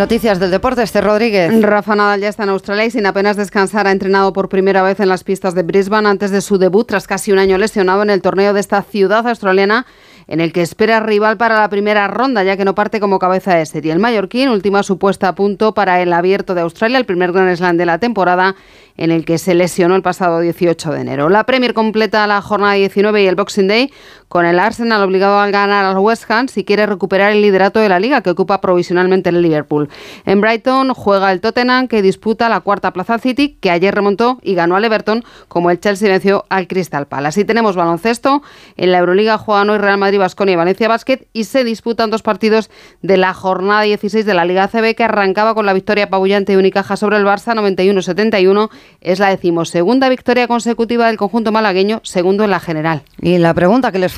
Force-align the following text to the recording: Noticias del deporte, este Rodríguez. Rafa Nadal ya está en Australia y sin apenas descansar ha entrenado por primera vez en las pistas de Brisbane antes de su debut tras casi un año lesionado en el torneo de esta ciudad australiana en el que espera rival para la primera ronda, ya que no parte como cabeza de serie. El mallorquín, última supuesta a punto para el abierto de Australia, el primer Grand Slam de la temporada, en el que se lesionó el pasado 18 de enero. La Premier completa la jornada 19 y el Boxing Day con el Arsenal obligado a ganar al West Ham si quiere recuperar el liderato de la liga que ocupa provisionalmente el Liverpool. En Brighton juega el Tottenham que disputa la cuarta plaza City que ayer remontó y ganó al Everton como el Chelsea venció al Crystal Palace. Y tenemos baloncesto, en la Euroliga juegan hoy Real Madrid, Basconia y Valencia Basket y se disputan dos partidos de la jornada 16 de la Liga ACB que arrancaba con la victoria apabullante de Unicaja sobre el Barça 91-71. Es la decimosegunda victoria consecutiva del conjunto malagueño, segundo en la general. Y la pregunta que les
Noticias 0.00 0.40
del 0.40 0.50
deporte, 0.50 0.82
este 0.82 1.02
Rodríguez. 1.02 1.60
Rafa 1.60 1.94
Nadal 1.94 2.22
ya 2.22 2.28
está 2.30 2.44
en 2.44 2.48
Australia 2.48 2.86
y 2.86 2.90
sin 2.90 3.04
apenas 3.04 3.36
descansar 3.36 3.86
ha 3.86 3.90
entrenado 3.90 4.32
por 4.32 4.48
primera 4.48 4.82
vez 4.82 4.98
en 4.98 5.10
las 5.10 5.24
pistas 5.24 5.54
de 5.54 5.62
Brisbane 5.62 6.08
antes 6.08 6.30
de 6.30 6.40
su 6.40 6.56
debut 6.56 6.88
tras 6.88 7.06
casi 7.06 7.32
un 7.32 7.38
año 7.38 7.58
lesionado 7.58 8.02
en 8.02 8.08
el 8.08 8.22
torneo 8.22 8.54
de 8.54 8.60
esta 8.60 8.80
ciudad 8.80 9.28
australiana 9.28 9.84
en 10.26 10.40
el 10.40 10.54
que 10.54 10.62
espera 10.62 11.00
rival 11.00 11.36
para 11.36 11.58
la 11.58 11.68
primera 11.68 12.08
ronda, 12.08 12.42
ya 12.44 12.56
que 12.56 12.64
no 12.64 12.74
parte 12.74 12.98
como 12.98 13.18
cabeza 13.18 13.54
de 13.56 13.66
serie. 13.66 13.92
El 13.92 13.98
mallorquín, 13.98 14.48
última 14.48 14.82
supuesta 14.82 15.28
a 15.28 15.34
punto 15.34 15.74
para 15.74 16.00
el 16.00 16.12
abierto 16.14 16.54
de 16.54 16.62
Australia, 16.62 16.96
el 16.96 17.04
primer 17.04 17.32
Grand 17.32 17.54
Slam 17.54 17.76
de 17.76 17.84
la 17.84 17.98
temporada, 17.98 18.54
en 19.00 19.10
el 19.10 19.24
que 19.24 19.38
se 19.38 19.54
lesionó 19.54 19.96
el 19.96 20.02
pasado 20.02 20.40
18 20.40 20.92
de 20.92 21.00
enero. 21.00 21.28
La 21.30 21.44
Premier 21.44 21.74
completa 21.74 22.26
la 22.26 22.42
jornada 22.42 22.74
19 22.74 23.22
y 23.22 23.26
el 23.26 23.34
Boxing 23.34 23.66
Day 23.66 23.90
con 24.28 24.46
el 24.46 24.60
Arsenal 24.60 25.02
obligado 25.02 25.40
a 25.40 25.50
ganar 25.50 25.84
al 25.84 25.98
West 25.98 26.30
Ham 26.30 26.46
si 26.46 26.64
quiere 26.64 26.86
recuperar 26.86 27.32
el 27.32 27.42
liderato 27.42 27.80
de 27.80 27.88
la 27.88 27.98
liga 27.98 28.20
que 28.20 28.30
ocupa 28.30 28.60
provisionalmente 28.60 29.30
el 29.30 29.42
Liverpool. 29.42 29.88
En 30.24 30.40
Brighton 30.40 30.94
juega 30.94 31.32
el 31.32 31.40
Tottenham 31.40 31.88
que 31.88 32.00
disputa 32.00 32.48
la 32.48 32.60
cuarta 32.60 32.92
plaza 32.92 33.18
City 33.18 33.56
que 33.60 33.72
ayer 33.72 33.92
remontó 33.92 34.38
y 34.42 34.54
ganó 34.54 34.76
al 34.76 34.84
Everton 34.84 35.24
como 35.48 35.70
el 35.70 35.80
Chelsea 35.80 36.08
venció 36.08 36.44
al 36.48 36.68
Crystal 36.68 37.08
Palace. 37.08 37.40
Y 37.40 37.44
tenemos 37.44 37.74
baloncesto, 37.74 38.42
en 38.76 38.92
la 38.92 38.98
Euroliga 38.98 39.36
juegan 39.36 39.68
hoy 39.70 39.78
Real 39.78 39.98
Madrid, 39.98 40.18
Basconia 40.18 40.52
y 40.52 40.56
Valencia 40.56 40.86
Basket 40.86 41.26
y 41.32 41.44
se 41.44 41.64
disputan 41.64 42.10
dos 42.10 42.22
partidos 42.22 42.70
de 43.02 43.16
la 43.16 43.34
jornada 43.34 43.82
16 43.82 44.24
de 44.24 44.34
la 44.34 44.44
Liga 44.44 44.64
ACB 44.64 44.94
que 44.94 45.04
arrancaba 45.04 45.54
con 45.54 45.66
la 45.66 45.72
victoria 45.72 46.04
apabullante 46.04 46.52
de 46.52 46.58
Unicaja 46.58 46.96
sobre 46.96 47.16
el 47.16 47.24
Barça 47.24 47.56
91-71. 47.56 48.70
Es 49.00 49.18
la 49.18 49.28
decimosegunda 49.28 50.08
victoria 50.08 50.46
consecutiva 50.46 51.06
del 51.06 51.16
conjunto 51.16 51.52
malagueño, 51.52 52.00
segundo 52.02 52.44
en 52.44 52.50
la 52.50 52.60
general. 52.60 53.02
Y 53.20 53.38
la 53.38 53.54
pregunta 53.54 53.92
que 53.92 53.98
les 53.98 54.12